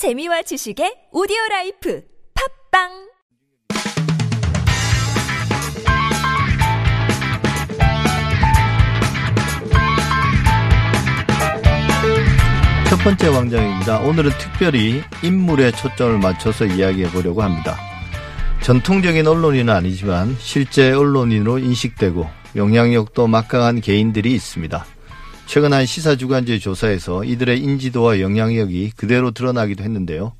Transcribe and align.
재미와 0.00 0.40
지식의 0.40 1.12
오디오 1.12 1.36
life 1.50 2.02
팟빵 2.72 2.88
첫 12.88 12.96
번째 13.04 13.28
광장입니다. 13.28 13.98
오늘은 13.98 14.30
특별히 14.38 15.02
인물에 15.22 15.70
초점을 15.72 16.18
맞춰서 16.18 16.64
이야기해 16.64 17.10
보려고 17.10 17.42
합니다. 17.42 17.76
전통적인 18.62 19.26
언론인은 19.26 19.70
아니지만 19.70 20.34
실제 20.38 20.92
언론인으로 20.92 21.58
인식되고 21.58 22.26
영향력도 22.56 23.26
막강한 23.26 23.82
개인들이 23.82 24.32
있습니다. 24.32 24.86
최근 25.50 25.72
한 25.72 25.84
시사주간지 25.84 26.60
조사에서 26.60 27.24
이들의 27.24 27.58
인지도와 27.58 28.20
영향력이 28.20 28.92
그대로 28.94 29.32
드러나기도 29.32 29.82
했는데요. 29.82 30.32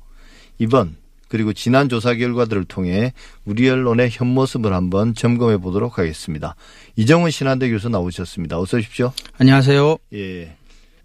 이번 0.57 0.95
그리고 1.27 1.51
지난 1.51 1.89
조사 1.89 2.15
결과들을 2.15 2.63
통해 2.63 3.11
우리 3.43 3.69
언론의 3.69 4.07
현모습을 4.09 4.71
한번 4.71 5.13
점검해 5.13 5.57
보도록 5.57 5.97
하겠습니다. 5.97 6.55
이정훈 6.95 7.29
신한대 7.29 7.69
교수 7.71 7.89
나오셨습니다. 7.89 8.57
어서 8.57 8.77
오십시오. 8.77 9.11
안녕하세요. 9.37 9.97
예. 10.13 10.55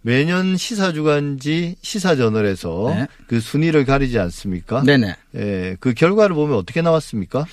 매년 0.03 0.57
시사주간지 0.57 1.75
시사저널에서 1.83 2.95
네. 2.95 3.07
그 3.27 3.41
순위를 3.41 3.85
가리지 3.85 4.21
않습니까? 4.21 4.85
네네. 4.85 5.17
예, 5.35 5.77
그 5.81 5.95
결과를 5.95 6.37
보면 6.37 6.57
어떻게 6.57 6.81
나왔습니까? 6.81 7.45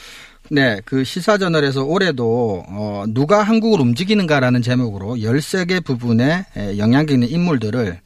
네, 0.50 0.82
그 0.86 1.04
시사저널에서 1.04 1.84
올해도 1.84 2.66
어, 2.68 3.04
누가 3.08 3.44
한국을 3.44 3.80
움직이는가라는 3.80 4.62
제목으로 4.62 5.16
13개 5.16 5.84
부분의 5.84 6.46
에, 6.58 6.78
영향력 6.78 7.12
있는 7.12 7.30
인물들을 7.30 8.00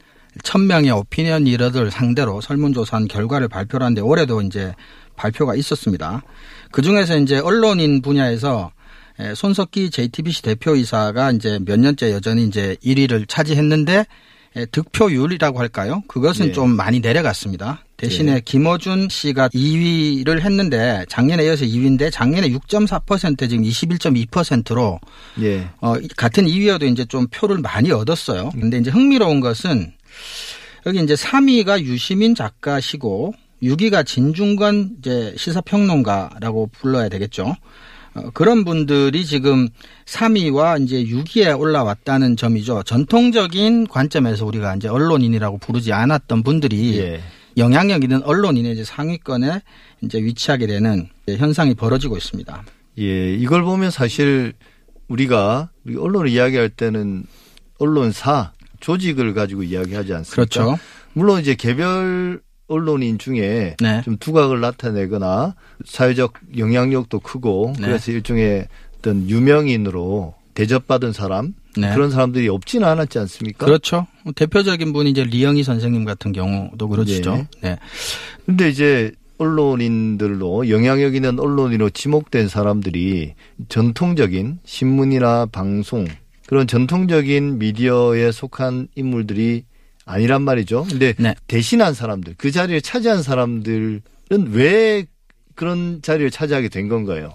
1000명의 0.44 0.96
오피니언 0.96 1.44
리더들 1.44 1.90
상대로 1.90 2.40
설문조사한 2.40 3.08
결과를 3.08 3.48
발표를 3.48 3.84
하는데 3.84 4.00
올해도 4.00 4.42
이제 4.42 4.72
발표가 5.16 5.56
있었습니다. 5.56 6.22
그 6.70 6.80
중에서 6.80 7.18
이제 7.18 7.38
언론인 7.38 8.02
분야에서 8.02 8.70
에, 9.18 9.34
손석기 9.34 9.90
JTBC 9.90 10.42
대표이사가 10.42 11.32
이제 11.32 11.58
몇 11.64 11.80
년째 11.80 12.12
여전히 12.12 12.44
이제 12.44 12.76
1위를 12.84 13.28
차지했는데 13.28 14.06
에, 14.56 14.66
득표율이라고 14.66 15.58
할까요? 15.58 16.02
그것은 16.06 16.48
예. 16.48 16.52
좀 16.52 16.70
많이 16.70 17.00
내려갔습니다. 17.00 17.82
대신에 17.98 18.40
김어준 18.44 19.08
씨가 19.10 19.48
2위를 19.48 20.40
했는데 20.40 21.04
작년에 21.08 21.44
이어서 21.44 21.64
2위인데 21.64 22.12
작년에 22.12 22.48
6.4% 22.50 23.50
지금 23.50 23.64
21.2%로 23.64 25.00
예. 25.42 25.68
어, 25.80 25.94
같은 26.16 26.46
2위여도 26.46 26.84
이제 26.84 27.04
좀 27.04 27.26
표를 27.26 27.58
많이 27.58 27.90
얻었어요. 27.90 28.50
근데 28.50 28.78
이제 28.78 28.90
흥미로운 28.90 29.40
것은 29.40 29.92
여기 30.86 31.02
이제 31.02 31.14
3위가 31.14 31.80
유시민 31.80 32.36
작가시고 32.36 33.34
6위가 33.64 34.06
진중권 34.06 34.98
이제 35.00 35.34
시사평론가라고 35.36 36.70
불러야 36.72 37.08
되겠죠. 37.08 37.56
어, 38.14 38.30
그런 38.32 38.64
분들이 38.64 39.26
지금 39.26 39.68
3위와 40.04 40.84
이제 40.84 41.02
6위에 41.02 41.58
올라왔다는 41.58 42.36
점이죠. 42.36 42.84
전통적인 42.84 43.88
관점에서 43.88 44.46
우리가 44.46 44.76
이제 44.76 44.86
언론인이라고 44.86 45.58
부르지 45.58 45.92
않았던 45.92 46.44
분들이 46.44 46.98
예. 46.98 47.20
영향력 47.58 48.04
있는 48.04 48.22
언론인의 48.22 48.72
이제 48.72 48.84
상위권에 48.84 49.60
이제 50.02 50.18
위치하게 50.18 50.66
되는 50.66 51.08
현상이 51.28 51.74
벌어지고 51.74 52.16
있습니다. 52.16 52.64
예. 52.98 53.34
이걸 53.34 53.62
보면 53.62 53.90
사실 53.90 54.54
우리가 55.08 55.70
우리 55.84 55.96
언론을 55.96 56.28
이야기할 56.28 56.68
때는 56.70 57.24
언론사 57.78 58.52
조직을 58.80 59.34
가지고 59.34 59.62
이야기하지 59.62 60.14
않습니까? 60.14 60.34
그렇죠. 60.34 60.78
물론 61.12 61.40
이제 61.40 61.54
개별 61.54 62.40
언론인 62.68 63.18
중에 63.18 63.76
네. 63.80 64.02
좀 64.04 64.18
두각을 64.18 64.60
나타내거나 64.60 65.54
사회적 65.84 66.34
영향력도 66.56 67.20
크고 67.20 67.72
네. 67.78 67.86
그래서 67.86 68.12
일종의 68.12 68.68
어떤 68.98 69.28
유명인으로 69.28 70.34
대접받은 70.54 71.12
사람 71.12 71.54
네. 71.78 71.94
그런 71.94 72.10
사람들이 72.10 72.48
없지는 72.48 72.86
않았지 72.86 73.18
않습니까? 73.20 73.66
그렇죠. 73.66 74.06
대표적인 74.34 74.92
분이 74.92 75.10
이제 75.10 75.24
리영희 75.24 75.62
선생님 75.62 76.04
같은 76.04 76.32
경우도 76.32 76.88
그렇죠. 76.88 77.46
네. 77.60 77.78
근데 78.46 78.68
이제 78.68 79.12
언론인들로 79.38 80.68
영향력 80.68 81.14
있는 81.14 81.38
언론인으로 81.38 81.90
지목된 81.90 82.48
사람들이 82.48 83.34
전통적인 83.68 84.58
신문이나 84.64 85.46
방송 85.46 86.06
그런 86.46 86.66
전통적인 86.66 87.58
미디어에 87.58 88.32
속한 88.32 88.88
인물들이 88.94 89.64
아니란 90.06 90.42
말이죠. 90.42 90.86
근데 90.88 91.14
네. 91.18 91.34
대신한 91.46 91.92
사람들, 91.92 92.34
그 92.38 92.50
자리를 92.50 92.80
차지한 92.80 93.22
사람들은 93.22 94.00
왜 94.50 95.04
그런 95.58 96.00
자리를 96.00 96.30
차지하게 96.30 96.68
된 96.68 96.88
건가요? 96.88 97.34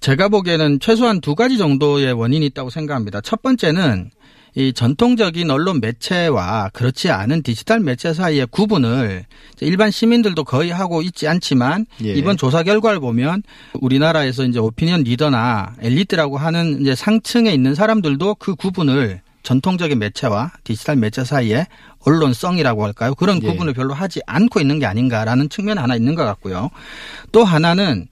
제가 0.00 0.28
보기에는 0.28 0.80
최소한 0.80 1.20
두 1.20 1.36
가지 1.36 1.56
정도의 1.56 2.12
원인이 2.12 2.44
있다고 2.46 2.70
생각합니다. 2.70 3.20
첫 3.20 3.40
번째는 3.40 4.10
이 4.54 4.72
전통적인 4.72 5.48
언론 5.48 5.80
매체와 5.80 6.70
그렇지 6.74 7.10
않은 7.10 7.42
디지털 7.42 7.80
매체 7.80 8.12
사이의 8.12 8.48
구분을 8.50 9.24
일반 9.60 9.90
시민들도 9.90 10.44
거의 10.44 10.70
하고 10.70 11.02
있지 11.02 11.26
않지만 11.28 11.86
예. 12.04 12.12
이번 12.14 12.36
조사 12.36 12.62
결과를 12.64 12.98
보면 13.00 13.44
우리나라에서 13.80 14.44
이제 14.44 14.58
오피니언 14.58 15.04
리더나 15.04 15.76
엘리트라고 15.80 16.36
하는 16.36 16.82
이제 16.82 16.94
상층에 16.94 17.50
있는 17.52 17.74
사람들도 17.74 18.34
그 18.34 18.56
구분을 18.56 19.22
전통적인 19.42 19.98
매체와 19.98 20.52
디지털 20.64 20.96
매체 20.96 21.24
사이에 21.24 21.66
언론성이라고 22.00 22.84
할까요? 22.84 23.14
그런 23.14 23.40
예. 23.42 23.46
구분을 23.48 23.72
별로 23.74 23.94
하지 23.94 24.20
않고 24.26 24.60
있는 24.60 24.78
게 24.78 24.86
아닌가라는 24.86 25.48
측면 25.48 25.78
하나 25.78 25.96
있는 25.96 26.14
것 26.14 26.24
같고요. 26.24 26.70
또 27.32 27.44
하나는 27.44 28.06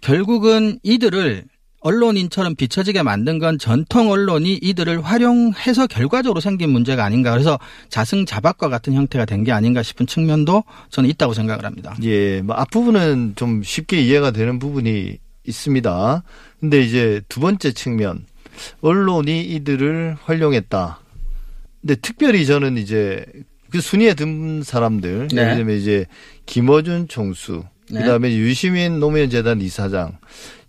결국은 0.00 0.78
이들을 0.82 1.44
언론인처럼 1.84 2.54
비춰지게 2.54 3.02
만든 3.02 3.40
건 3.40 3.58
전통 3.58 4.08
언론이 4.10 4.54
이들을 4.62 5.02
활용해서 5.02 5.88
결과적으로 5.88 6.38
생긴 6.40 6.70
문제가 6.70 7.04
아닌가. 7.04 7.32
그래서 7.32 7.58
자승자박과 7.88 8.68
같은 8.68 8.92
형태가 8.94 9.24
된 9.24 9.42
게 9.42 9.50
아닌가 9.50 9.82
싶은 9.82 10.06
측면도 10.06 10.62
저는 10.90 11.10
있다고 11.10 11.34
생각을 11.34 11.64
합니다. 11.64 11.96
예, 12.04 12.40
뭐 12.42 12.54
앞부분은 12.54 13.32
좀 13.34 13.64
쉽게 13.64 14.00
이해가 14.02 14.30
되는 14.30 14.60
부분이 14.60 15.18
있습니다. 15.44 16.22
근데 16.60 16.80
이제 16.82 17.20
두 17.28 17.40
번째 17.40 17.72
측면, 17.72 18.24
언론이 18.80 19.42
이들을 19.42 20.16
활용했다. 20.22 21.00
근데 21.80 21.94
특별히 21.96 22.46
저는 22.46 22.78
이제 22.78 23.24
그 23.70 23.80
순위에 23.80 24.14
든 24.14 24.62
사람들, 24.62 25.28
네. 25.32 25.40
예를 25.40 25.56
들면 25.56 25.76
이제 25.76 26.06
김어준 26.46 27.08
총수, 27.08 27.64
네. 27.90 28.00
그다음에 28.00 28.34
유시민 28.34 29.00
노무현 29.00 29.30
재단 29.30 29.60
이사장 29.60 30.18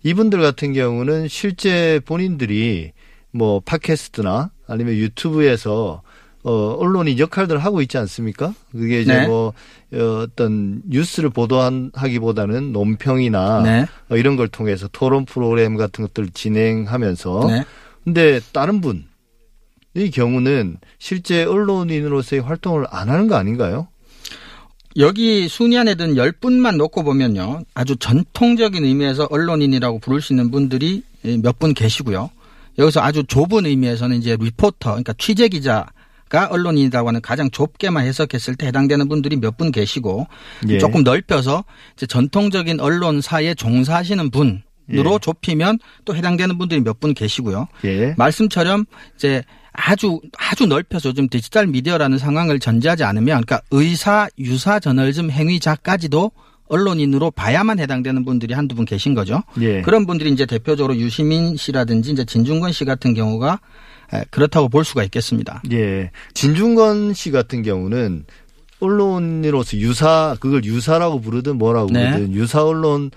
이분들 0.02 0.40
같은 0.40 0.72
경우는 0.72 1.28
실제 1.28 2.00
본인들이 2.04 2.92
뭐 3.30 3.60
팟캐스트나 3.60 4.50
아니면 4.66 4.94
유튜브에서 4.94 6.02
어 6.46 6.76
언론인 6.78 7.18
역할들을 7.18 7.58
하고 7.64 7.80
있지 7.80 7.96
않습니까? 7.98 8.54
그게 8.70 9.00
이제 9.00 9.20
네. 9.20 9.26
뭐 9.26 9.54
어, 9.94 9.98
어떤 10.22 10.82
뉴스를 10.86 11.30
보도하기보다는 11.30 12.72
논평이나 12.72 13.62
네. 13.62 13.86
어, 14.10 14.16
이런 14.16 14.36
걸 14.36 14.48
통해서 14.48 14.86
토론 14.92 15.24
프로그램 15.24 15.76
같은 15.76 16.04
것들을 16.04 16.28
진행하면서 16.34 17.46
네. 17.48 17.64
근데 18.04 18.40
다른 18.52 18.82
분의 18.82 20.10
경우는 20.12 20.76
실제 20.98 21.44
언론인으로서의 21.44 22.42
활동을 22.42 22.84
안 22.90 23.08
하는 23.08 23.26
거 23.26 23.36
아닌가요? 23.36 23.88
여기 24.96 25.48
순위 25.48 25.76
안에 25.76 25.94
든 25.96 26.14
10분만 26.14 26.76
놓고 26.76 27.02
보면요. 27.02 27.62
아주 27.74 27.96
전통적인 27.96 28.84
의미에서 28.84 29.26
언론인이라고 29.30 29.98
부를 29.98 30.20
수 30.20 30.32
있는 30.32 30.50
분들이 30.50 31.02
몇 31.42 31.58
분 31.58 31.74
계시고요. 31.74 32.30
여기서 32.78 33.00
아주 33.00 33.24
좁은 33.24 33.66
의미에서는 33.66 34.16
이제 34.18 34.36
리포터, 34.38 34.90
그러니까 34.90 35.14
취재 35.16 35.48
기자 35.48 35.86
가 36.34 36.48
언론인이라고 36.50 37.06
하는 37.08 37.20
가장 37.20 37.48
좁게만 37.50 38.04
해석했을 38.06 38.56
때 38.56 38.66
해당되는 38.66 39.08
분들이 39.08 39.36
몇 39.36 39.56
분 39.56 39.70
계시고 39.70 40.26
예. 40.68 40.78
조금 40.78 41.04
넓혀서 41.04 41.64
전통적인 42.08 42.80
언론사에 42.80 43.54
종사하시는 43.54 44.30
분 44.30 44.62
으로 44.92 45.14
예. 45.14 45.18
좁히면 45.18 45.78
또 46.04 46.14
해당되는 46.14 46.58
분들이 46.58 46.80
몇 46.80 46.98
분 47.00 47.14
계시고요. 47.14 47.68
예. 47.84 48.14
말씀처럼 48.18 48.84
이제 49.16 49.42
아주 49.72 50.20
아주 50.36 50.66
넓혀서 50.66 51.10
요즘 51.10 51.28
디지털 51.28 51.66
미디어라는 51.68 52.18
상황을 52.18 52.58
전제하지 52.58 53.02
않으면 53.04 53.42
그러니까 53.44 53.60
의사 53.70 54.28
유사 54.38 54.78
저널즘 54.80 55.30
행위자까지도 55.30 56.32
언론인으로 56.68 57.30
봐야만 57.30 57.78
해당되는 57.78 58.24
분들이 58.24 58.54
한두 58.54 58.74
분 58.74 58.84
계신 58.84 59.14
거죠. 59.14 59.42
예. 59.60 59.82
그런 59.82 60.04
분들이 60.06 60.30
이제 60.30 60.46
대표적으로 60.46 60.96
유시민 60.96 61.56
씨라든지 61.56 62.10
이제 62.12 62.24
진중권 62.24 62.72
씨 62.72 62.84
같은 62.84 63.14
경우가 63.14 63.52
에, 63.52 63.58
그렇다고 64.30 64.68
볼 64.68 64.84
수가 64.84 65.04
있겠습니다. 65.04 65.62
예. 65.72 66.10
진중권 66.34 67.14
씨 67.14 67.30
같은 67.30 67.62
경우는 67.62 68.24
언론으로서 68.80 69.76
유사 69.78 70.36
그걸 70.40 70.64
유사라고 70.64 71.20
부르든 71.20 71.56
뭐라고 71.56 71.90
네. 71.90 72.10
부르든 72.10 72.34
유사 72.34 72.64
언론 72.64 73.10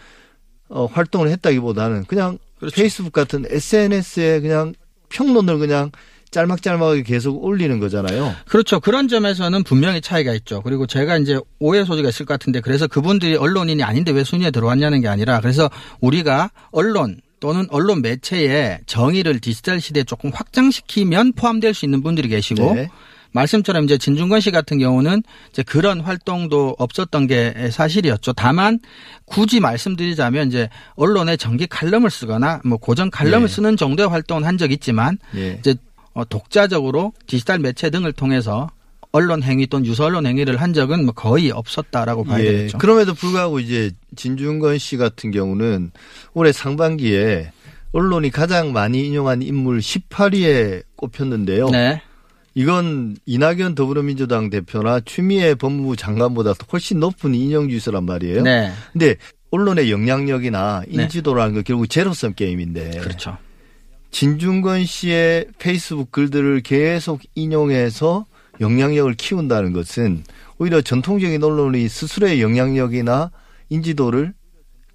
어, 0.69 0.85
활동을 0.85 1.29
했다기보다는 1.29 2.05
그냥 2.05 2.37
그렇죠. 2.59 2.75
페이스북 2.75 3.13
같은 3.13 3.45
SNS에 3.49 4.41
그냥 4.41 4.73
평론을 5.09 5.59
그냥 5.59 5.91
짤막짤막하게 6.31 7.03
계속 7.03 7.43
올리는 7.43 7.79
거잖아요. 7.79 8.33
그렇죠. 8.47 8.79
그런 8.79 9.07
점에서는 9.07 9.63
분명히 9.63 10.01
차이가 10.01 10.33
있죠. 10.33 10.61
그리고 10.61 10.85
제가 10.85 11.17
이제 11.17 11.39
오해 11.59 11.85
소지가 11.85 12.09
있을 12.09 12.25
것 12.25 12.33
같은데 12.33 12.59
그래서 12.59 12.87
그분들이 12.87 13.35
언론인이 13.35 13.81
아닌데 13.83 14.11
왜 14.11 14.23
순위에 14.23 14.51
들어왔냐는 14.51 15.01
게 15.01 15.07
아니라 15.07 15.39
그래서 15.39 15.69
우리가 16.01 16.51
언론 16.71 17.21
또는 17.39 17.67
언론 17.69 18.01
매체의 18.01 18.79
정의를 18.85 19.39
디지털 19.39 19.79
시대에 19.79 20.03
조금 20.03 20.31
확장시키면 20.33 21.33
포함될 21.33 21.73
수 21.73 21.85
있는 21.85 22.01
분들이 22.01 22.27
계시고 22.29 22.73
네. 22.73 22.89
말씀처럼 23.31 23.83
이제 23.83 23.97
진중권 23.97 24.39
씨 24.39 24.51
같은 24.51 24.79
경우는 24.79 25.21
이제 25.51 25.61
그런 25.63 25.99
활동도 25.99 26.75
없었던 26.79 27.27
게 27.27 27.69
사실이었죠. 27.71 28.33
다만 28.33 28.79
굳이 29.25 29.59
말씀드리자면 29.59 30.47
이제 30.47 30.69
언론에 30.95 31.37
정기 31.37 31.67
칼럼을 31.67 32.09
쓰거나 32.09 32.61
뭐 32.65 32.77
고정 32.77 33.09
칼럼을 33.09 33.47
네. 33.47 33.53
쓰는 33.53 33.77
정도의 33.77 34.09
활동은 34.09 34.43
한 34.43 34.57
적이 34.57 34.75
있지만 34.75 35.17
예. 35.35 35.57
이제 35.59 35.75
어, 36.13 36.25
독자적으로 36.25 37.13
디지털 37.27 37.59
매체 37.59 37.89
등을 37.89 38.11
통해서 38.11 38.69
언론 39.11 39.43
행위 39.43 39.67
또는 39.67 39.85
유서 39.85 40.05
언론 40.05 40.25
행위를 40.25 40.57
한 40.57 40.73
적은 40.73 41.05
뭐 41.05 41.13
거의 41.13 41.51
없었다라고 41.51 42.23
봐야 42.23 42.43
예. 42.43 42.51
되겠죠. 42.51 42.77
그럼에도 42.77 43.13
불구하고 43.13 43.59
이제 43.59 43.91
진중건 44.17 44.77
씨 44.77 44.97
같은 44.97 45.31
경우는 45.31 45.91
올해 46.33 46.51
상반기에 46.51 47.51
언론이 47.93 48.31
가장 48.31 48.73
많이 48.73 49.07
인용한 49.07 49.41
인물 49.41 49.79
18위에 49.79 50.83
꼽혔는데요. 50.97 51.69
네. 51.69 52.01
이건 52.53 53.15
이낙연 53.25 53.75
더불어민주당 53.75 54.49
대표나 54.49 54.99
추미애 55.01 55.55
법무부 55.55 55.95
장관보다 55.95 56.53
훨씬 56.73 56.99
높은 56.99 57.33
인용 57.35 57.69
주수란 57.69 58.05
말이에요. 58.05 58.41
네. 58.41 58.71
근데 58.91 59.15
언론의 59.51 59.91
영향력이나 59.91 60.83
인지도라는 60.87 61.53
건 61.53 61.63
결국 61.63 61.87
제로섬 61.87 62.33
게임인데 62.33 62.99
그렇죠. 62.99 63.37
진중건 64.11 64.85
씨의 64.85 65.47
페이스북 65.59 66.11
글들을 66.11 66.61
계속 66.61 67.21
인용해서 67.35 68.25
영향력을 68.59 69.13
키운다는 69.13 69.73
것은 69.73 70.23
오히려 70.57 70.81
전통적인 70.81 71.43
언론이 71.43 71.87
스스로의 71.87 72.41
영향력이나 72.41 73.31
인지도를 73.69 74.33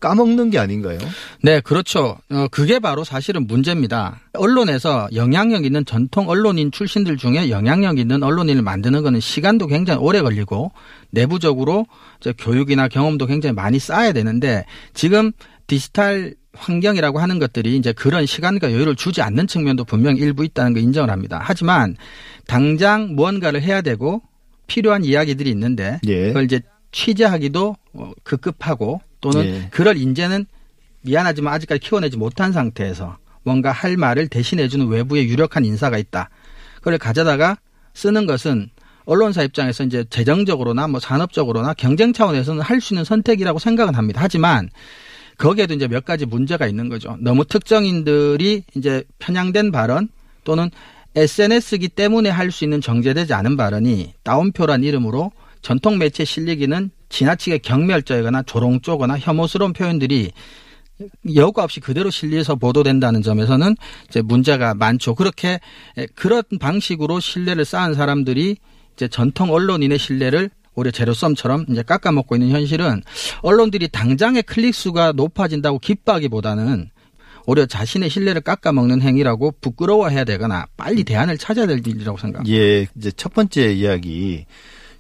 까먹는 0.03 0.51
게 0.51 0.59
아닌가요? 0.59 0.99
네, 1.43 1.61
그렇죠. 1.61 2.19
어, 2.29 2.49
그게 2.51 2.81
바로 2.81 3.05
사실은 3.05 3.47
문제입니다. 3.47 4.21
언론에서 4.35 5.09
영향력 5.15 5.65
있는 5.65 5.85
전통 5.85 6.29
언론인 6.29 6.73
출신들 6.73 7.17
중에 7.17 7.51
영향력 7.51 7.99
있는 7.99 8.23
언론인을 8.23 8.63
만드는 8.63 9.03
거는 9.03 9.21
시간도 9.21 9.69
굉장히 9.69 10.01
오래 10.01 10.21
걸리고 10.21 10.73
내부적으로 11.11 11.87
이제 12.21 12.35
교육이나 12.37 12.89
경험도 12.89 13.27
굉장히 13.27 13.55
많이 13.55 13.79
쌓아야 13.79 14.13
되는데 14.13 14.67
지금 14.93 15.31
디지털 15.69 16.35
환경이라고 16.55 17.19
하는 17.19 17.39
것들이 17.39 17.77
이제 17.77 17.93
그런 17.93 18.27
시간과 18.27 18.73
여유를 18.73 18.97
주지 18.97 19.23
않는 19.23 19.47
측면도 19.47 19.85
분명히 19.85 20.21
일부 20.21 20.45
있다는 20.45 20.75
거 20.75 20.81
인정을 20.81 21.11
합니다. 21.11 21.41
하지만 21.43 21.97
당장 22.47 23.15
무언가를 23.15 23.63
해야 23.63 23.81
되고 23.81 24.21
필요한 24.67 25.05
이야기들이 25.05 25.49
있는데 25.51 26.01
예. 26.07 26.29
그걸 26.29 26.45
이제 26.45 26.61
취재하기도 26.93 27.77
어, 27.94 28.12
급급하고 28.23 29.00
또는 29.21 29.44
예. 29.44 29.69
그럴 29.71 29.97
인재는 29.97 30.47
미안하지만 31.03 31.53
아직까지 31.55 31.81
키워내지 31.81 32.17
못한 32.17 32.53
상태에서 32.53 33.17
뭔가 33.43 33.73
할 33.73 33.97
말을 33.97 34.29
대신해주는 34.29 34.87
외부의 34.87 35.29
유력한 35.29 35.65
인사가 35.65 35.99
있다. 35.99 36.31
그걸 36.77 36.99
가져다가 36.99 37.56
쓰는 37.94 38.27
것은 38.27 38.71
언론사 39.05 39.43
입장에서 39.43 39.83
이제 39.83 40.05
재정적으로나 40.11 40.87
뭐 40.87 41.00
산업적으로나 41.00 41.75
경쟁 41.75 42.12
차원에서는 42.12 42.62
할 42.62 42.81
수 42.81 42.94
있는 42.94 43.05
선택이라고 43.05 43.59
생각은 43.59 43.94
합니다. 43.94 44.21
하지만 44.23 44.69
거기에도 45.39 45.75
이제 45.75 45.89
몇 45.89 46.05
가지 46.05 46.25
문제가 46.25 46.67
있는 46.69 46.89
거죠. 46.89 47.17
너무 47.21 47.44
특정인들이 47.44 48.62
이제 48.77 49.03
편향된 49.19 49.73
발언 49.73 50.09
또는 50.44 50.71
SNS기 51.17 51.89
때문에 51.89 52.31
할 52.31 52.50
수 52.53 52.65
있는 52.65 52.81
정제되지 52.81 53.35
않은 53.35 53.56
발언이 53.56 54.15
따옴표란 54.23 54.85
이름으로 54.85 55.33
전통 55.62 55.99
매체 55.99 56.25
실리기는 56.25 56.91
지나치게 57.09 57.59
경멸적이거나 57.59 58.43
조롱조거나 58.43 59.19
혐오스러운 59.19 59.73
표현들이 59.73 60.32
여과 61.35 61.64
없이 61.64 61.81
그대로 61.81 62.11
실리해서 62.11 62.55
보도된다는 62.56 63.23
점에서는 63.23 63.76
이제 64.09 64.23
문제가 64.23 64.75
많죠. 64.75 65.14
그렇게 65.14 65.61
에, 65.97 66.06
그런 66.14 66.43
방식으로 66.61 67.20
신뢰를 67.20 67.64
쌓은 67.64 67.94
사람들이 67.94 68.56
이제 68.94 69.09
전통 69.09 69.50
언론인의 69.50 69.99
신뢰를 69.99 70.50
오히려 70.75 70.91
제로섬처럼 70.91 71.67
이제 71.70 71.82
깎아먹고 71.82 72.37
있는 72.37 72.50
현실은 72.50 73.03
언론들이 73.43 73.88
당장의 73.88 74.43
클릭 74.44 74.75
수가 74.75 75.12
높아진다고 75.12 75.79
기뻐하기보다는 75.79 76.91
오히려 77.47 77.67
자신의 77.67 78.08
신뢰를 78.08 78.41
깎아먹는 78.41 79.03
행위라고 79.03 79.55
부끄러워해야 79.61 80.25
되거나 80.25 80.67
빨리 80.76 81.05
대안을 81.05 81.38
찾아야 81.38 81.67
될 81.67 81.79
일이라고 81.79 82.17
생각합니다. 82.17 82.56
예, 82.56 82.87
이제 82.97 83.11
첫 83.17 83.35
번째 83.35 83.73
이야기. 83.73 84.47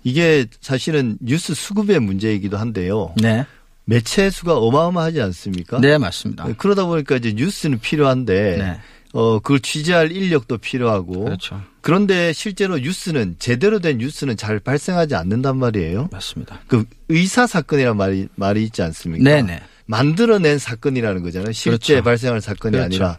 이게 0.04 0.46
사실은 0.60 1.16
뉴스 1.20 1.54
수급의 1.54 2.00
문제이기도 2.00 2.56
한데요. 2.56 3.14
네. 3.20 3.46
매체 3.84 4.30
수가 4.30 4.56
어마어마하지 4.56 5.20
않습니까? 5.20 5.80
네, 5.80 5.98
맞습니다. 5.98 6.46
그러다 6.56 6.84
보니까 6.86 7.16
이제 7.16 7.32
뉴스는 7.34 7.80
필요한데 7.80 8.56
네. 8.56 8.80
어 9.12 9.40
그걸 9.40 9.60
취재할 9.60 10.12
인력도 10.12 10.58
필요하고 10.58 11.24
그렇죠. 11.24 11.60
그런데 11.80 12.32
실제로 12.32 12.78
뉴스는 12.78 13.36
제대로 13.38 13.80
된 13.80 13.98
뉴스는 13.98 14.36
잘 14.36 14.60
발생하지 14.60 15.14
않는단 15.16 15.58
말이에요. 15.58 16.08
맞습니다. 16.10 16.60
그 16.66 16.84
의사 17.08 17.46
사건이란 17.46 17.96
말이 17.96 18.28
말이 18.36 18.62
있지 18.64 18.82
않습니까? 18.82 19.24
네 19.24 19.42
네. 19.42 19.60
만들어낸 19.84 20.58
사건이라는 20.58 21.22
거잖아요. 21.22 21.52
실제 21.52 21.94
그렇죠. 21.94 22.04
발생한 22.04 22.40
사건이 22.40 22.72
그렇죠. 22.72 22.84
아니라. 22.86 23.18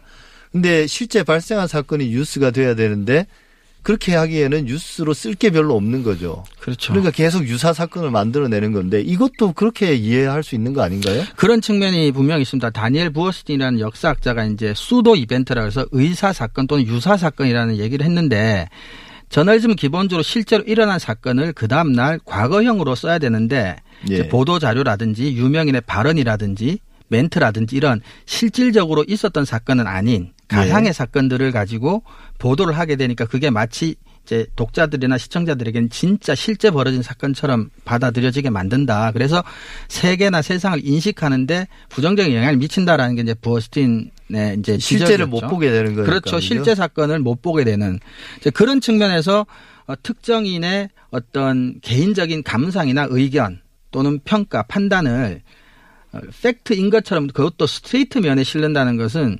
근데 0.50 0.86
실제 0.86 1.22
발생한 1.22 1.68
사건이 1.68 2.08
뉴스가 2.08 2.50
돼야 2.50 2.74
되는데 2.74 3.26
그렇게 3.84 4.14
하기에는 4.14 4.64
뉴스로 4.64 5.12
쓸 5.12 5.34
게 5.34 5.50
별로 5.50 5.76
없는 5.76 6.02
거죠. 6.02 6.42
그렇죠. 6.58 6.92
그러니까 6.92 7.10
계속 7.10 7.46
유사 7.46 7.72
사건을 7.72 8.10
만들어내는 8.10 8.72
건데 8.72 9.00
이것도 9.00 9.52
그렇게 9.52 9.94
이해할 9.94 10.42
수 10.42 10.54
있는 10.54 10.72
거 10.72 10.82
아닌가요? 10.82 11.22
그런 11.36 11.60
측면이 11.60 12.10
분명히 12.12 12.42
있습니다. 12.42 12.70
다니엘 12.70 13.10
부어스틴이라는 13.10 13.80
역사학자가 13.80 14.46
이제 14.46 14.72
수도 14.74 15.14
이벤트라 15.14 15.64
해서 15.64 15.84
의사 15.92 16.32
사건 16.32 16.66
또는 16.66 16.86
유사 16.86 17.16
사건이라는 17.16 17.76
얘기를 17.76 18.06
했는데 18.06 18.68
저널리즘은 19.28 19.76
기본적으로 19.76 20.22
실제로 20.22 20.62
일어난 20.64 20.98
사건을 20.98 21.52
그 21.52 21.68
다음 21.68 21.92
날 21.92 22.18
과거형으로 22.24 22.94
써야 22.94 23.18
되는데 23.18 23.76
예. 24.08 24.28
보도 24.28 24.58
자료라든지 24.58 25.36
유명인의 25.36 25.82
발언이라든지 25.82 26.78
멘트라든지 27.08 27.76
이런 27.76 28.00
실질적으로 28.24 29.04
있었던 29.06 29.44
사건은 29.44 29.86
아닌 29.86 30.32
가상의 30.48 30.88
예. 30.88 30.92
사건들을 30.92 31.52
가지고 31.52 32.02
보도를 32.38 32.76
하게 32.78 32.96
되니까 32.96 33.24
그게 33.24 33.50
마치 33.50 33.96
이제 34.24 34.46
독자들이나 34.56 35.18
시청자들에게는 35.18 35.90
진짜 35.90 36.34
실제 36.34 36.70
벌어진 36.70 37.02
사건처럼 37.02 37.68
받아들여지게 37.84 38.50
만든다. 38.50 39.12
그래서 39.12 39.44
세계나 39.88 40.40
세상을 40.40 40.80
인식하는데 40.82 41.68
부정적인 41.90 42.34
영향을 42.34 42.56
미친다라는 42.56 43.16
게 43.16 43.22
이제 43.22 43.34
부어스틴의 43.34 44.10
이제 44.58 44.78
실제를 44.78 45.26
지적이었죠. 45.26 45.26
못 45.26 45.40
보게 45.48 45.70
되는 45.70 45.94
거니까. 45.94 46.04
그렇죠. 46.04 46.40
실제 46.40 46.74
사건을 46.74 47.18
못 47.18 47.42
보게 47.42 47.64
되는 47.64 48.00
이제 48.38 48.50
그런 48.50 48.80
측면에서 48.80 49.46
어, 49.86 49.94
특정인의 50.02 50.88
어떤 51.10 51.78
개인적인 51.82 52.42
감상이나 52.42 53.06
의견 53.10 53.60
또는 53.90 54.18
평가 54.24 54.62
판단을 54.62 55.42
어, 56.12 56.20
팩트인 56.42 56.88
것처럼 56.88 57.26
그것도 57.26 57.66
스트레이트 57.66 58.18
면에 58.18 58.42
실른다는 58.42 58.96
것은 58.96 59.34
이 59.34 59.36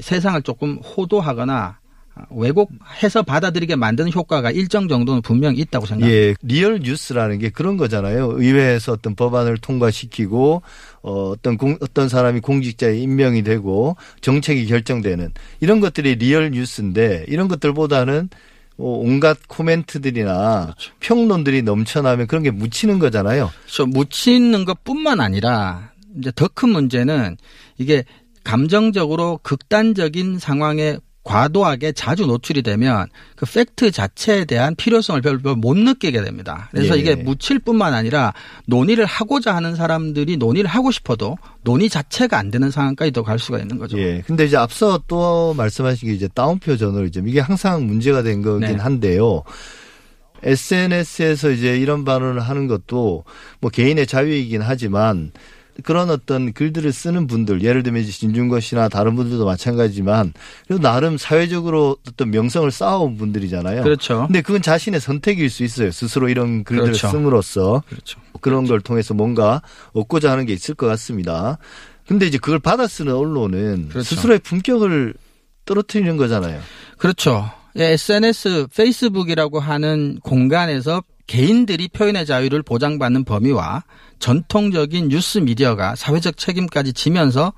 세상을 0.00 0.42
조금 0.42 0.76
호도하거나 0.76 1.78
아, 2.14 2.22
왜곡해서 2.30 3.22
받아들이게 3.22 3.74
만드는 3.74 4.12
효과가 4.12 4.50
일정 4.50 4.86
정도는 4.86 5.22
분명히 5.22 5.60
있다고 5.60 5.86
생각합니다. 5.86 6.14
예, 6.14 6.34
real 6.42 6.80
news라는 6.80 7.38
게 7.38 7.48
그런 7.48 7.78
거잖아요. 7.78 8.32
의회에서 8.34 8.92
어떤 8.92 9.14
법안을 9.14 9.56
통과시키고 9.58 10.60
어, 11.02 11.30
어떤 11.30 11.56
공, 11.56 11.78
어떤 11.80 12.10
사람이 12.10 12.40
공직자에 12.40 12.98
임명이 12.98 13.42
되고 13.44 13.96
정책이 14.20 14.66
결정되는 14.66 15.32
이런 15.60 15.80
것들이 15.80 16.16
real 16.16 16.50
news인데 16.50 17.24
이런 17.28 17.48
것들보다는 17.48 18.28
어, 18.76 18.84
온갖 18.84 19.38
코멘트들이나 19.48 20.64
그렇죠. 20.64 20.92
평론들이 21.00 21.62
넘쳐나면 21.62 22.26
그런 22.26 22.42
게 22.42 22.50
묻히는 22.50 22.98
거잖아요. 22.98 23.50
저 23.66 23.86
묻히는 23.86 24.66
것뿐만 24.66 25.20
아니라 25.20 25.92
이제 26.18 26.30
더 26.34 26.48
큰 26.48 26.68
문제는 26.70 27.38
이게 27.78 28.04
감정적으로 28.44 29.40
극단적인 29.42 30.38
상황에 30.38 30.98
과도하게 31.24 31.92
자주 31.92 32.26
노출이 32.26 32.62
되면 32.62 33.06
그 33.36 33.46
팩트 33.46 33.92
자체에 33.92 34.44
대한 34.44 34.74
필요성을 34.74 35.20
별로 35.22 35.54
못 35.54 35.76
느끼게 35.76 36.20
됩니다. 36.20 36.68
그래서 36.72 36.96
예. 36.96 37.00
이게 37.00 37.14
묻힐 37.14 37.60
뿐만 37.60 37.94
아니라 37.94 38.32
논의를 38.66 39.04
하고자 39.04 39.54
하는 39.54 39.76
사람들이 39.76 40.36
논의를 40.36 40.68
하고 40.68 40.90
싶어도 40.90 41.38
논의 41.62 41.88
자체가 41.88 42.38
안 42.38 42.50
되는 42.50 42.70
상황까지도 42.70 43.22
갈 43.22 43.38
수가 43.38 43.58
있는 43.58 43.78
거죠. 43.78 43.98
예. 43.98 44.22
근데 44.26 44.46
이제 44.46 44.56
앞서 44.56 45.00
또 45.06 45.54
말씀하신 45.54 46.08
게 46.08 46.14
이제 46.14 46.28
다운표 46.28 46.76
저널리즘 46.76 47.28
이게 47.28 47.38
항상 47.38 47.86
문제가 47.86 48.22
된 48.22 48.42
거긴 48.42 48.60
네. 48.68 48.74
한데요. 48.74 49.44
SNS에서 50.42 51.50
이제 51.50 51.78
이런 51.78 52.04
발언을 52.04 52.40
하는 52.40 52.66
것도 52.66 53.22
뭐 53.60 53.70
개인의 53.70 54.08
자유이긴 54.08 54.60
하지만 54.60 55.30
그런 55.82 56.10
어떤 56.10 56.52
글들을 56.52 56.92
쓰는 56.92 57.26
분들, 57.26 57.62
예를 57.62 57.82
들면 57.82 58.02
이제 58.02 58.12
진중권 58.12 58.60
씨나 58.60 58.88
다른 58.88 59.16
분들도 59.16 59.44
마찬가지지만 59.44 60.32
그래도 60.66 60.82
나름 60.82 61.16
사회적으로 61.18 61.96
어떤 62.08 62.30
명성을 62.30 62.70
쌓아온 62.70 63.16
분들이잖아요. 63.16 63.82
그렇죠. 63.82 64.24
근데 64.26 64.42
그건 64.42 64.62
자신의 64.62 65.00
선택일 65.00 65.50
수 65.50 65.64
있어요. 65.64 65.90
스스로 65.90 66.28
이런 66.28 66.64
글들을 66.64 66.92
그렇죠. 66.92 67.08
씀으로써 67.08 67.82
그렇죠. 67.88 68.20
그런 68.40 68.66
걸 68.66 68.80
통해서 68.80 69.14
뭔가 69.14 69.62
얻고자 69.92 70.30
하는 70.30 70.46
게 70.46 70.52
있을 70.52 70.74
것 70.74 70.86
같습니다. 70.86 71.58
근데 72.06 72.26
이제 72.26 72.38
그걸 72.38 72.58
받아 72.58 72.86
쓰는 72.86 73.14
언론은 73.14 73.88
그렇죠. 73.88 74.14
스스로의 74.14 74.40
품격을 74.40 75.14
떨어뜨리는 75.64 76.16
거잖아요. 76.16 76.60
그렇죠. 76.98 77.50
예, 77.78 77.92
SNS, 77.92 78.66
페이스북이라고 78.76 79.60
하는 79.60 80.18
공간에서 80.22 81.02
개인들이 81.26 81.88
표현의 81.88 82.26
자유를 82.26 82.62
보장받는 82.62 83.24
범위와 83.24 83.84
전통적인 84.22 85.08
뉴스 85.08 85.38
미디어가 85.38 85.96
사회적 85.96 86.36
책임까지 86.36 86.92
지면서 86.92 87.52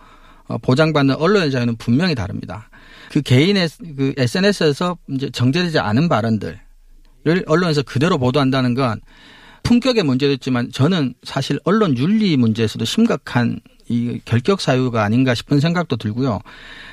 어, 0.46 0.56
보장받는 0.58 1.14
언론의 1.16 1.50
자유는 1.50 1.76
분명히 1.76 2.14
다릅니다. 2.14 2.70
그 3.10 3.20
개인의 3.20 3.68
그 3.96 4.14
SNS에서 4.16 4.96
이제 5.10 5.30
정제되지 5.30 5.78
않은 5.78 6.08
발언들을 6.08 6.58
언론에서 7.46 7.82
그대로 7.82 8.16
보도한다는 8.18 8.74
건 8.74 9.00
품격의 9.62 10.04
문제도 10.04 10.32
있지만 10.32 10.70
저는 10.72 11.14
사실 11.22 11.60
언론 11.64 11.96
윤리 11.98 12.36
문제에서도 12.36 12.84
심각한 12.84 13.60
이 13.88 14.18
결격 14.24 14.62
사유가 14.62 15.04
아닌가 15.04 15.34
싶은 15.34 15.60
생각도 15.60 15.96
들고요. 15.96 16.40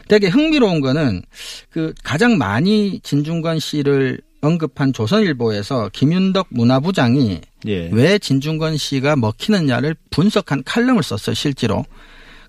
되게 0.09 0.27
흥미로운 0.27 0.81
거는 0.81 1.21
그 1.69 1.93
가장 2.03 2.37
많이 2.37 2.99
진중권 3.01 3.59
씨를 3.59 4.19
언급한 4.41 4.91
조선일보에서 4.91 5.89
김윤덕 5.93 6.48
문화부장이 6.50 7.41
예. 7.67 7.89
왜 7.91 8.17
진중권 8.17 8.77
씨가 8.77 9.15
먹히느냐를 9.15 9.95
분석한 10.10 10.63
칼럼을 10.65 11.03
썼어요, 11.03 11.33
실제로. 11.36 11.86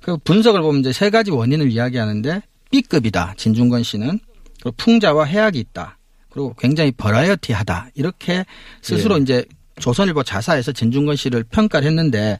그 0.00 0.16
분석을 0.16 0.62
보면 0.62 0.80
이제 0.80 0.92
세 0.92 1.10
가지 1.10 1.30
원인을 1.30 1.70
이야기하는데 1.70 2.42
B급이다, 2.70 3.34
진중권 3.36 3.82
씨는. 3.82 4.18
그리고 4.60 4.74
풍자와 4.76 5.24
해학이 5.24 5.58
있다. 5.58 5.98
그리고 6.30 6.54
굉장히 6.58 6.92
버라이어티하다. 6.92 7.90
이렇게 7.94 8.44
스스로 8.80 9.18
예. 9.18 9.22
이제 9.22 9.44
조선일보 9.80 10.22
자사에서 10.22 10.72
진중권 10.72 11.16
씨를 11.16 11.44
평가를 11.44 11.86
했는데 11.88 12.38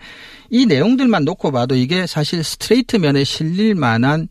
이 0.51 0.67
내용들만 0.67 1.25
놓고 1.25 1.51
봐도 1.53 1.75
이게 1.75 2.07
사실 2.07 2.45
스트레이트 2.45 2.97
면에 2.97 3.25
실릴 3.25 3.75
만한 3.75 4.29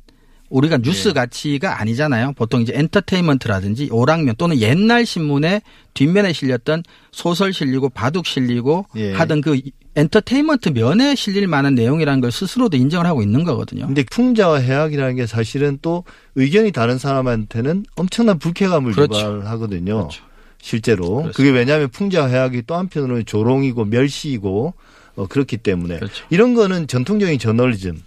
우리가 0.51 0.77
뉴스 0.77 1.09
예. 1.09 1.13
가치가 1.13 1.79
아니잖아요. 1.81 2.33
보통 2.33 2.61
이제 2.61 2.73
엔터테인먼트라든지 2.75 3.89
오락면 3.91 4.35
또는 4.37 4.59
옛날 4.59 5.05
신문에 5.05 5.61
뒷면에 5.93 6.33
실렸던 6.33 6.83
소설 7.11 7.53
실리고 7.53 7.89
바둑 7.89 8.25
실리고 8.27 8.85
예. 8.97 9.13
하던 9.13 9.41
그 9.41 9.59
엔터테인먼트 9.95 10.69
면에 10.69 11.15
실릴 11.15 11.47
만한 11.47 11.75
내용이라는 11.75 12.21
걸 12.21 12.31
스스로도 12.31 12.77
인정을 12.77 13.05
하고 13.05 13.21
있는 13.21 13.43
거거든요. 13.43 13.87
근데 13.87 14.03
풍자와 14.03 14.59
해악이라는 14.59 15.15
게 15.15 15.25
사실은 15.25 15.79
또 15.81 16.03
의견이 16.35 16.71
다른 16.71 16.97
사람한테는 16.97 17.85
엄청난 17.95 18.37
불쾌감을 18.37 18.93
그렇죠. 18.93 19.19
유발하거든요. 19.19 19.95
그렇죠. 19.95 20.23
실제로. 20.61 21.07
그렇습니다. 21.07 21.37
그게 21.37 21.49
왜냐하면 21.49 21.89
풍자와 21.89 22.27
해악이 22.27 22.63
또 22.67 22.75
한편으로는 22.75 23.25
조롱이고 23.25 23.85
멸시이고 23.85 24.73
어, 25.15 25.27
그렇기 25.27 25.57
때문에 25.57 25.97
그렇죠. 25.97 26.25
이런 26.29 26.53
거는 26.53 26.87
전통적인 26.87 27.39
저널리즘 27.39 28.01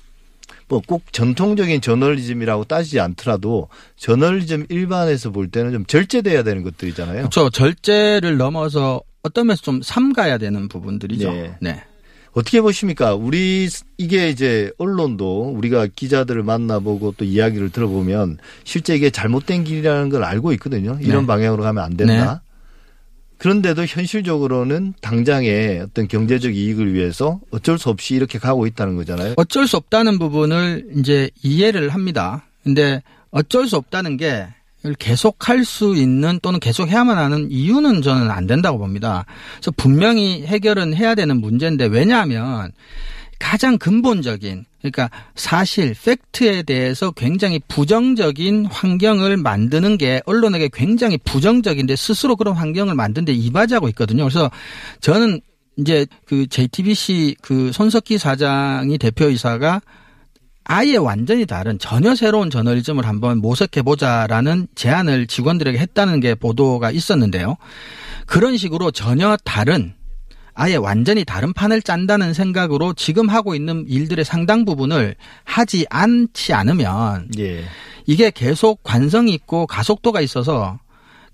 뭐 0.74 0.82
꼭 0.86 1.12
전통적인 1.12 1.80
저널리즘이라고 1.80 2.64
따지지 2.64 3.00
않더라도 3.00 3.68
저널리즘 3.96 4.66
일반에서 4.68 5.30
볼 5.30 5.48
때는 5.48 5.72
좀 5.72 5.84
절제돼야 5.86 6.42
되는 6.42 6.62
것들이잖아요. 6.62 7.18
그렇죠. 7.18 7.50
절제를 7.50 8.36
넘어서 8.36 9.02
어떤 9.22 9.46
면에서 9.46 9.62
좀 9.62 9.80
삼가야 9.82 10.38
되는 10.38 10.68
부분들이죠. 10.68 11.32
네. 11.32 11.54
네. 11.60 11.82
어떻게 12.32 12.60
보십니까? 12.60 13.14
우리 13.14 13.68
이게 13.96 14.28
이제 14.28 14.72
언론도 14.78 15.54
우리가 15.56 15.86
기자들을 15.86 16.42
만나보고 16.42 17.14
또 17.16 17.24
이야기를 17.24 17.70
들어보면 17.70 18.38
실제 18.64 18.96
이게 18.96 19.10
잘못된 19.10 19.62
길이라는 19.62 20.08
걸 20.08 20.24
알고 20.24 20.52
있거든요. 20.54 20.98
이런 21.00 21.22
네. 21.22 21.26
방향으로 21.28 21.62
가면 21.62 21.84
안 21.84 21.96
된다. 21.96 22.42
그런데도 23.44 23.84
현실적으로는 23.84 24.94
당장의 25.02 25.80
어떤 25.80 26.08
경제적 26.08 26.56
이익을 26.56 26.94
위해서 26.94 27.40
어쩔 27.50 27.78
수 27.78 27.90
없이 27.90 28.14
이렇게 28.14 28.38
가고 28.38 28.66
있다는 28.66 28.96
거잖아요. 28.96 29.34
어쩔 29.36 29.66
수 29.68 29.76
없다는 29.76 30.18
부분을 30.18 30.86
이제 30.96 31.28
이해를 31.42 31.90
합니다. 31.90 32.46
근데 32.62 33.02
어쩔 33.30 33.68
수 33.68 33.76
없다는 33.76 34.16
게 34.16 34.46
이걸 34.80 34.94
계속 34.94 35.46
할 35.46 35.66
수 35.66 35.94
있는 35.94 36.40
또는 36.40 36.58
계속 36.58 36.88
해야만 36.88 37.18
하는 37.18 37.50
이유는 37.50 38.00
저는 38.00 38.30
안 38.30 38.46
된다고 38.46 38.78
봅니다. 38.78 39.26
그래서 39.56 39.72
분명히 39.76 40.46
해결은 40.46 40.94
해야 40.94 41.14
되는 41.14 41.38
문제인데 41.38 41.84
왜냐하면 41.84 42.72
가장 43.38 43.76
근본적인 43.76 44.64
그러니까 44.84 45.10
사실 45.34 45.94
팩트에 45.94 46.62
대해서 46.62 47.10
굉장히 47.10 47.58
부정적인 47.68 48.66
환경을 48.66 49.38
만드는 49.38 49.96
게 49.96 50.20
언론에게 50.26 50.68
굉장히 50.74 51.16
부정적인데 51.16 51.96
스스로 51.96 52.36
그런 52.36 52.54
환경을 52.54 52.94
만드는데 52.94 53.32
이바지하고 53.32 53.88
있거든요. 53.88 54.24
그래서 54.24 54.50
저는 55.00 55.40
이제 55.78 56.06
그 56.26 56.46
JTBC 56.46 57.36
그 57.40 57.72
손석희 57.72 58.18
사장이 58.18 58.98
대표이사가 58.98 59.80
아예 60.64 60.96
완전히 60.96 61.46
다른 61.46 61.78
전혀 61.78 62.14
새로운 62.14 62.50
저널리즘을 62.50 63.06
한번 63.06 63.38
모색해 63.38 63.80
보자라는 63.80 64.68
제안을 64.74 65.26
직원들에게 65.26 65.78
했다는 65.78 66.20
게 66.20 66.34
보도가 66.34 66.90
있었는데요. 66.90 67.56
그런 68.26 68.58
식으로 68.58 68.90
전혀 68.90 69.36
다른 69.44 69.94
아예 70.54 70.76
완전히 70.76 71.24
다른 71.24 71.52
판을 71.52 71.82
짠다는 71.82 72.32
생각으로 72.32 72.94
지금 72.94 73.28
하고 73.28 73.54
있는 73.54 73.84
일들의 73.88 74.24
상당 74.24 74.64
부분을 74.64 75.16
하지 75.42 75.84
않지 75.90 76.52
않으면 76.52 77.28
예. 77.38 77.64
이게 78.06 78.30
계속 78.30 78.82
관성이 78.82 79.32
있고 79.34 79.66
가속도가 79.66 80.20
있어서 80.20 80.78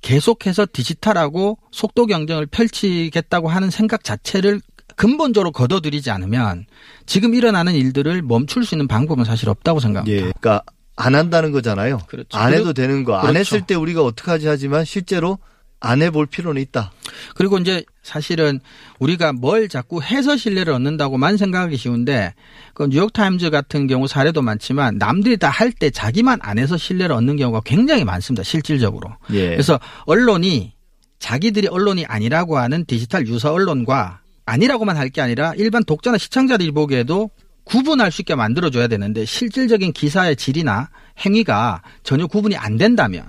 계속해서 0.00 0.66
디지털하고 0.72 1.58
속도 1.70 2.06
경쟁을 2.06 2.46
펼치겠다고 2.46 3.48
하는 3.48 3.70
생각 3.70 4.02
자체를 4.02 4.60
근본적으로 4.96 5.52
거둬들이지 5.52 6.10
않으면 6.10 6.66
지금 7.06 7.34
일어나는 7.34 7.74
일들을 7.74 8.22
멈출 8.22 8.64
수 8.64 8.74
있는 8.74 8.88
방법은 8.88 9.24
사실 9.24 9.48
없다고 9.48 9.80
생각합니다. 9.80 10.16
예. 10.16 10.20
그러니까 10.20 10.62
안 10.96 11.14
한다는 11.14 11.52
거잖아요. 11.52 11.98
그렇죠. 12.06 12.36
안 12.36 12.52
해도 12.52 12.72
되는 12.72 13.04
거. 13.04 13.14
안 13.16 13.22
그렇죠. 13.22 13.38
했을 13.38 13.60
때 13.62 13.74
우리가 13.74 14.02
어떡하지 14.02 14.46
하지만 14.46 14.84
실제로 14.84 15.38
안 15.80 16.02
해볼 16.02 16.26
필요는 16.26 16.60
있다. 16.62 16.92
그리고 17.34 17.58
이제 17.58 17.84
사실은 18.02 18.60
우리가 18.98 19.32
뭘 19.32 19.68
자꾸 19.68 20.02
해서 20.02 20.36
신뢰를 20.36 20.72
얻는다고만 20.74 21.36
생각하기 21.38 21.76
쉬운데 21.76 22.34
그 22.74 22.86
뉴욕타임즈 22.90 23.50
같은 23.50 23.86
경우 23.86 24.06
사례도 24.06 24.42
많지만 24.42 24.98
남들이 24.98 25.36
다 25.36 25.48
할 25.50 25.72
때 25.72 25.90
자기만 25.90 26.38
안 26.42 26.58
해서 26.58 26.76
신뢰를 26.76 27.14
얻는 27.16 27.36
경우가 27.36 27.62
굉장히 27.64 28.04
많습니다. 28.04 28.42
실질적으로. 28.42 29.10
예. 29.32 29.50
그래서 29.50 29.80
언론이 30.06 30.74
자기들이 31.18 31.68
언론이 31.68 32.04
아니라고 32.06 32.58
하는 32.58 32.84
디지털 32.84 33.26
유사 33.26 33.50
언론과 33.52 34.20
아니라고만 34.46 34.96
할 34.96 35.10
게 35.10 35.20
아니라 35.20 35.52
일반 35.56 35.84
독자나 35.84 36.18
시청자들이 36.18 36.72
보기에도 36.72 37.30
구분할 37.64 38.10
수 38.10 38.22
있게 38.22 38.34
만들어줘야 38.34 38.88
되는데 38.88 39.24
실질적인 39.24 39.92
기사의 39.92 40.36
질이나 40.36 40.88
행위가 41.24 41.82
전혀 42.02 42.26
구분이 42.26 42.56
안 42.56 42.76
된다면 42.76 43.24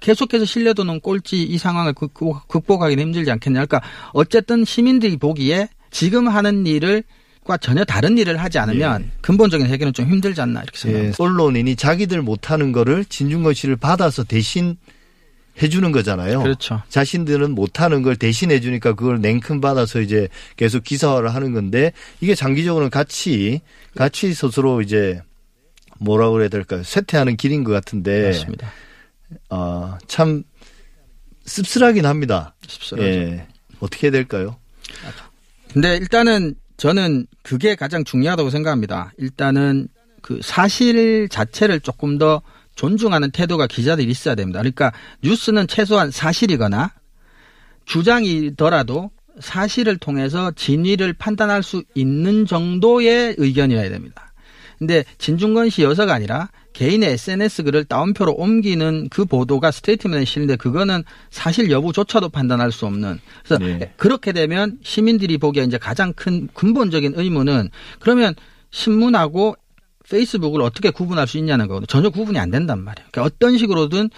계속해서 0.00 0.44
신뢰도는 0.44 1.00
꼴찌 1.00 1.42
이 1.42 1.58
상황을 1.58 1.92
극복- 1.92 2.48
극복하기는 2.48 3.02
힘들지 3.04 3.30
않겠냐. 3.30 3.64
그러니까 3.66 3.82
어쨌든 4.12 4.64
시민들이 4.64 5.16
보기에 5.16 5.68
지금 5.90 6.28
하는 6.28 6.66
일을 6.66 7.04
과 7.42 7.56
전혀 7.56 7.84
다른 7.84 8.18
일을 8.18 8.36
하지 8.36 8.58
않으면 8.58 9.10
근본적인 9.22 9.66
해결은 9.66 9.94
좀 9.94 10.06
힘들지 10.10 10.42
않나 10.42 10.60
이렇게 10.62 10.76
예. 10.76 10.80
생각합니다. 10.82 11.16
언론인이 11.24 11.74
자기들 11.74 12.20
못하는 12.20 12.70
거를 12.70 13.02
진중권 13.06 13.54
씨를 13.54 13.76
받아서 13.76 14.24
대신 14.24 14.76
해주는 15.60 15.90
거잖아요. 15.90 16.42
그렇죠. 16.42 16.82
자신들은 16.90 17.54
못하는 17.54 18.02
걸 18.02 18.16
대신 18.16 18.50
해 18.50 18.60
주니까 18.60 18.94
그걸 18.94 19.20
냉큼 19.22 19.62
받아서 19.62 20.00
이제 20.02 20.28
계속 20.56 20.84
기사화를 20.84 21.34
하는 21.34 21.52
건데 21.54 21.92
이게 22.20 22.34
장기적으로는 22.34 22.90
같이 22.90 23.62
같이 23.96 24.34
스스로 24.34 24.82
이제 24.82 25.20
뭐라 25.98 26.28
그래야 26.30 26.48
될까요? 26.48 26.82
쇠퇴하는 26.82 27.36
길인 27.36 27.64
것 27.64 27.72
같은데 27.72 28.26
맞습니다. 28.26 28.70
어, 29.48 29.98
참 30.06 30.42
씁쓸하긴 31.44 32.06
합니다. 32.06 32.54
씁쓸하죠. 32.66 33.08
예. 33.08 33.46
어떻게 33.80 34.06
해야 34.06 34.12
될까요? 34.12 34.56
근데 35.72 35.96
일단은 35.96 36.54
저는 36.76 37.26
그게 37.42 37.74
가장 37.74 38.04
중요하다고 38.04 38.50
생각합니다. 38.50 39.12
일단은 39.18 39.88
그 40.22 40.40
사실 40.42 41.28
자체를 41.28 41.80
조금 41.80 42.18
더 42.18 42.42
존중하는 42.74 43.30
태도가 43.30 43.66
기자들이 43.66 44.10
있어야 44.10 44.34
됩니다. 44.34 44.60
그러니까 44.60 44.92
뉴스는 45.22 45.66
최소한 45.66 46.10
사실이거나 46.10 46.92
주장이더라도 47.84 49.10
사실을 49.40 49.96
통해서 49.96 50.50
진위를 50.52 51.12
판단할 51.12 51.62
수 51.62 51.82
있는 51.94 52.46
정도의 52.46 53.34
의견이어야 53.38 53.88
됩니다. 53.88 54.32
근데 54.78 55.04
진중권 55.18 55.70
씨 55.70 55.82
여서가 55.82 56.14
아니라 56.14 56.48
개인의 56.72 57.12
SNS 57.12 57.64
글을 57.64 57.84
따옴표로 57.84 58.32
옮기는 58.32 59.08
그 59.10 59.24
보도가 59.24 59.70
스트레이트 59.70 60.06
면에 60.06 60.24
실는데 60.24 60.56
그거는 60.56 61.04
사실 61.30 61.70
여부조차도 61.70 62.28
판단할 62.28 62.72
수 62.72 62.86
없는. 62.86 63.18
그래서 63.44 63.62
네. 63.62 63.92
그렇게 63.96 64.32
되면 64.32 64.78
시민들이 64.82 65.36
보기에 65.38 65.64
이제 65.64 65.78
가장 65.78 66.12
큰 66.12 66.48
근본적인 66.54 67.14
의문은 67.16 67.70
그러면 67.98 68.34
신문하고 68.70 69.56
페이스북을 70.08 70.60
어떻게 70.62 70.90
구분할 70.90 71.26
수 71.26 71.38
있냐는 71.38 71.68
거거든요. 71.68 71.86
전혀 71.86 72.10
구분이 72.10 72.38
안 72.38 72.50
된단 72.50 72.82
말이에요. 72.82 73.08
그러니까 73.10 73.22
어떤 73.22 73.58
식으로든 73.58 74.10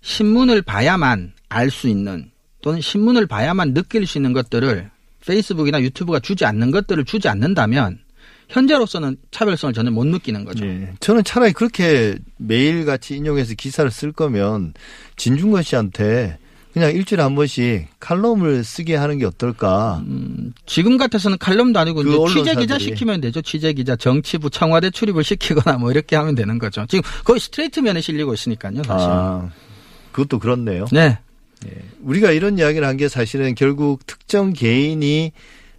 신문을 0.00 0.62
봐야만 0.62 1.32
알 1.48 1.70
수 1.70 1.88
있는 1.88 2.30
또는 2.62 2.80
신문을 2.80 3.26
봐야만 3.26 3.74
느낄 3.74 4.06
수 4.06 4.18
있는 4.18 4.32
것들을 4.32 4.90
페이스북이나 5.24 5.80
유튜브가 5.82 6.20
주지 6.20 6.44
않는 6.44 6.70
것들을 6.70 7.04
주지 7.04 7.28
않는다면 7.28 7.98
현재로서는 8.48 9.16
차별성을 9.30 9.72
전혀 9.74 9.90
못 9.90 10.04
느끼는 10.06 10.44
거죠. 10.44 10.64
예. 10.66 10.92
저는 11.00 11.24
차라리 11.24 11.52
그렇게 11.52 12.16
매일같이 12.36 13.16
인용해서 13.16 13.54
기사를 13.54 13.90
쓸 13.90 14.12
거면 14.12 14.74
진중권 15.16 15.62
씨한테 15.62 16.38
그냥 16.72 16.92
일주일에 16.92 17.22
한 17.22 17.34
번씩 17.34 17.86
칼럼을 18.00 18.62
쓰게 18.62 18.96
하는 18.96 19.16
게 19.18 19.24
어떨까. 19.24 20.04
지금 20.66 20.98
같아서는 20.98 21.38
칼럼도 21.38 21.78
아니고 21.80 22.02
그. 22.02 22.28
취재 22.28 22.54
기자 22.54 22.78
시키면 22.78 23.22
되죠. 23.22 23.40
취재 23.40 23.72
기자 23.72 23.96
정치부 23.96 24.50
청와대 24.50 24.90
출입을 24.90 25.24
시키거나 25.24 25.78
뭐 25.78 25.90
이렇게 25.90 26.16
하면 26.16 26.34
되는 26.34 26.58
거죠. 26.58 26.84
지금 26.86 27.02
거의 27.24 27.40
스트레이트 27.40 27.80
면에 27.80 28.02
실리고 28.02 28.34
있으니까요. 28.34 28.82
사실. 28.84 29.08
아, 29.10 29.48
그것도 30.12 30.38
그렇네요. 30.38 30.84
네. 30.92 31.18
우리가 32.02 32.30
이런 32.32 32.58
이야기를 32.58 32.86
한 32.86 32.96
게 32.98 33.08
사실은 33.08 33.54
결국 33.54 34.06
특정 34.06 34.52
개인이 34.52 35.32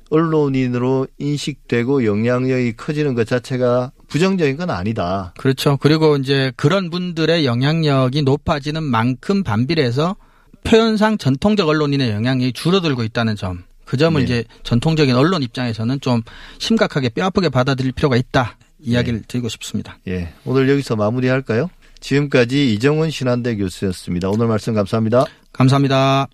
언론인으로 0.09 1.07
인식되고 1.17 2.05
영향력이 2.05 2.73
커지는 2.77 3.13
것 3.13 3.27
자체가 3.27 3.91
부정적인 4.07 4.57
건 4.57 4.69
아니다. 4.69 5.33
그렇죠. 5.37 5.77
그리고 5.77 6.15
이제 6.17 6.51
그런 6.55 6.89
분들의 6.89 7.45
영향력이 7.45 8.23
높아지는 8.23 8.83
만큼 8.83 9.43
반비례해서 9.43 10.15
표현상 10.63 11.17
전통적 11.17 11.67
언론인의 11.67 12.11
영향력이 12.11 12.53
줄어들고 12.53 13.03
있다는 13.03 13.35
점. 13.35 13.63
그 13.85 13.95
점을 13.95 14.19
네. 14.19 14.25
이제 14.25 14.43
전통적인 14.63 15.15
언론 15.15 15.41
입장에서는 15.41 16.01
좀 16.01 16.21
심각하게 16.59 17.09
뼈아프게 17.09 17.49
받아들일 17.49 17.93
필요가 17.93 18.17
있다. 18.17 18.57
이야기를 18.79 19.23
드리고 19.27 19.49
싶습니다. 19.49 19.97
예. 20.07 20.33
오늘 20.45 20.69
여기서 20.69 20.95
마무리할까요? 20.95 21.69
지금까지 21.99 22.73
이정훈 22.73 23.09
신한대 23.09 23.55
교수였습니다. 23.55 24.29
오늘 24.29 24.47
말씀 24.47 24.73
감사합니다. 24.73 25.25
감사합니다. 25.53 26.27